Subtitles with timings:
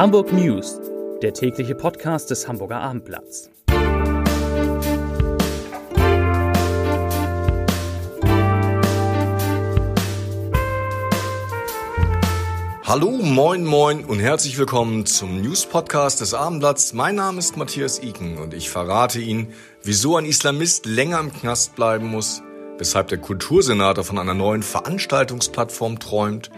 [0.00, 0.80] Hamburg News,
[1.20, 3.50] der tägliche Podcast des Hamburger Abendblatts.
[12.82, 16.94] Hallo, moin, moin und herzlich willkommen zum News Podcast des Abendblatts.
[16.94, 21.76] Mein Name ist Matthias Iken und ich verrate Ihnen, wieso ein Islamist länger im Knast
[21.76, 22.42] bleiben muss,
[22.78, 26.50] weshalb der Kultursenator von einer neuen Veranstaltungsplattform träumt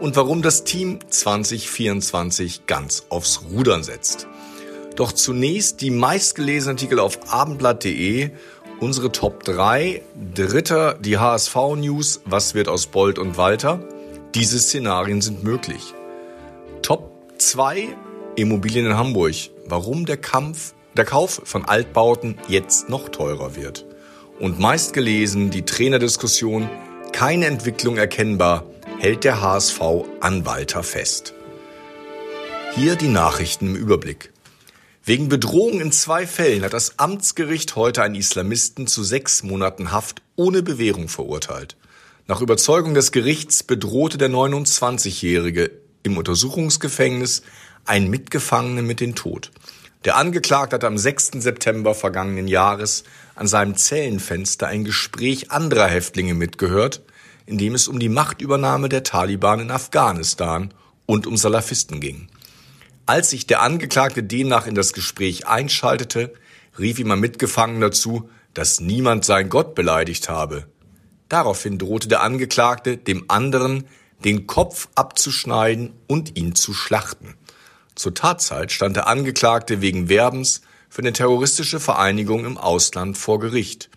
[0.00, 4.26] und warum das Team 2024 ganz aufs Rudern setzt.
[4.96, 8.30] Doch zunächst die meistgelesenen Artikel auf abendblatt.de,
[8.80, 10.02] unsere Top 3,
[10.34, 13.80] dritter die HSV News, was wird aus Bold und Walter?
[14.34, 15.94] Diese Szenarien sind möglich.
[16.82, 17.96] Top 2
[18.36, 19.34] Immobilien in Hamburg.
[19.66, 23.86] Warum der Kampf, der Kauf von Altbauten jetzt noch teurer wird.
[24.38, 26.68] Und meistgelesen die Trainerdiskussion,
[27.12, 28.64] keine Entwicklung erkennbar,
[28.98, 29.80] hält der HSV
[30.20, 31.34] an Walter fest.
[32.74, 34.32] Hier die Nachrichten im Überblick.
[35.04, 40.22] Wegen Bedrohung in zwei Fällen hat das Amtsgericht heute einen Islamisten zu sechs Monaten Haft
[40.34, 41.76] ohne Bewährung verurteilt.
[42.26, 45.70] Nach Überzeugung des Gerichts bedrohte der 29-Jährige
[46.02, 47.42] im Untersuchungsgefängnis
[47.84, 49.52] einen Mitgefangenen mit dem Tod.
[50.04, 51.32] Der Angeklagte hatte am 6.
[51.42, 57.02] September vergangenen Jahres an seinem Zellenfenster ein Gespräch anderer Häftlinge mitgehört,
[57.46, 60.74] in dem es um die Machtübernahme der Taliban in Afghanistan
[61.06, 62.28] und um Salafisten ging.
[63.06, 66.34] Als sich der Angeklagte demnach in das Gespräch einschaltete,
[66.78, 70.66] rief ihm ein Mitgefangener zu, dass niemand sein Gott beleidigt habe.
[71.28, 73.84] Daraufhin drohte der Angeklagte dem anderen,
[74.24, 77.34] den Kopf abzuschneiden und ihn zu schlachten.
[77.94, 83.90] Zur Tatzeit stand der Angeklagte wegen Werbens für eine terroristische Vereinigung im Ausland vor Gericht.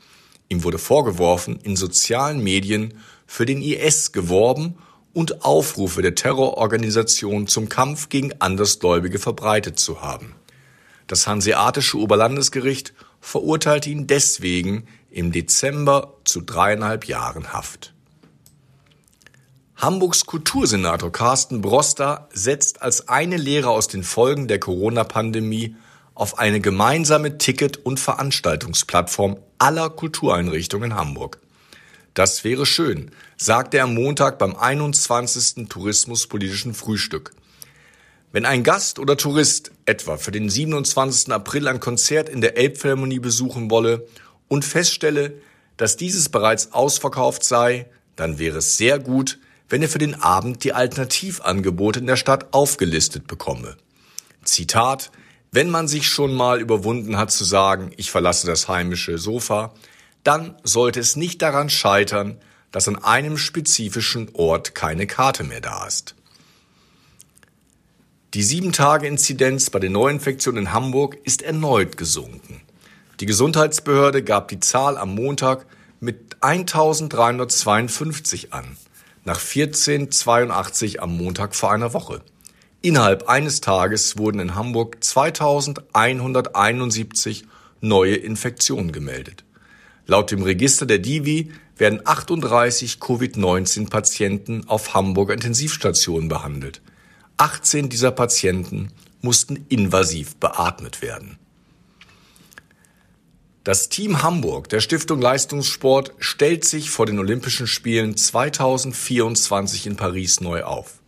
[0.50, 2.96] Ihm wurde vorgeworfen, in sozialen Medien
[3.28, 4.76] für den IS geworben
[5.14, 10.36] und Aufrufe der Terrororganisation zum Kampf gegen Andersgläubige verbreitet zu haben.
[11.08, 17.94] Das Hanseatische Oberlandesgericht verurteilte ihn deswegen im Dezember zu dreieinhalb Jahren Haft.
[19.76, 25.76] Hamburgs Kultursenator Carsten Broster setzt als eine Lehre aus den Folgen der Corona-Pandemie
[26.20, 31.40] auf eine gemeinsame Ticket- und Veranstaltungsplattform aller Kultureinrichtungen in Hamburg.
[32.14, 35.70] Das wäre schön, sagte er am Montag beim 21.
[35.70, 37.32] Tourismuspolitischen Frühstück.
[38.34, 41.32] Wenn ein Gast oder Tourist etwa für den 27.
[41.32, 44.06] April ein Konzert in der Elbphilharmonie besuchen wolle
[44.50, 45.36] und feststelle,
[45.78, 50.66] dass dieses bereits ausverkauft sei, dann wäre es sehr gut, wenn er für den Abend
[50.66, 53.78] die Alternativangebote in der Stadt aufgelistet bekomme.
[54.44, 55.12] Zitat,
[55.52, 59.74] wenn man sich schon mal überwunden hat zu sagen, ich verlasse das heimische Sofa,
[60.24, 62.38] dann sollte es nicht daran scheitern,
[62.72, 66.14] dass an einem spezifischen Ort keine Karte mehr da ist.
[68.36, 72.62] Die 7-Tage-Inzidenz bei den Neuinfektionen in Hamburg ist erneut gesunken.
[73.20, 75.66] Die Gesundheitsbehörde gab die Zahl am Montag
[76.00, 78.78] mit 1352 an,
[79.26, 82.22] nach 1482 am Montag vor einer Woche.
[82.82, 87.44] Innerhalb eines Tages wurden in Hamburg 2171
[87.82, 89.44] neue Infektionen gemeldet.
[90.06, 96.82] Laut dem Register der Divi werden 38 Covid-19-Patienten auf Hamburger Intensivstationen behandelt.
[97.36, 101.38] 18 dieser Patienten mussten invasiv beatmet werden.
[103.66, 110.40] Das Team Hamburg der Stiftung Leistungssport stellt sich vor den Olympischen Spielen 2024 in Paris
[110.40, 111.00] neu auf.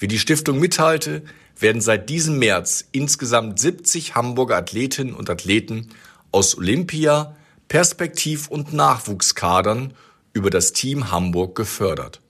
[0.00, 1.22] Wie die Stiftung mitteilte,
[1.58, 5.90] werden seit diesem März insgesamt 70 Hamburger Athletinnen und Athleten
[6.32, 7.36] aus Olympia,
[7.68, 9.92] Perspektiv- und Nachwuchskadern
[10.32, 12.22] über das Team Hamburg gefördert.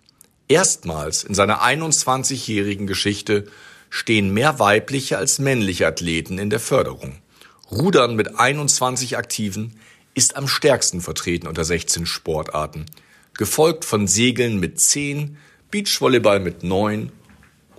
[0.49, 3.47] Erstmals in seiner 21-jährigen Geschichte
[3.89, 7.19] stehen mehr weibliche als männliche Athleten in der Förderung.
[7.71, 9.77] Rudern mit 21 Aktiven
[10.15, 12.87] ist am stärksten vertreten unter 16 Sportarten,
[13.35, 15.37] gefolgt von Segeln mit 10,
[15.71, 17.13] Beachvolleyball mit 9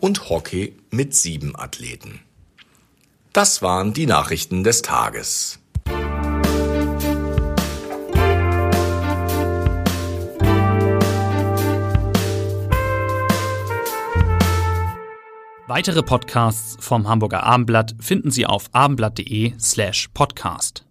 [0.01, 2.19] und Hockey mit 7 Athleten.
[3.31, 5.59] Das waren die Nachrichten des Tages.
[15.67, 20.83] Weitere Podcasts vom Hamburger Abendblatt finden Sie auf abendblatt.de slash podcast.